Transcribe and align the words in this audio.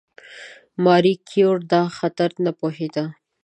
ماري 0.83 1.13
کیوري 1.29 1.63
دا 1.71 1.81
خطر 1.97 2.29
نه 2.45 2.51
پوهېده. 2.59 3.05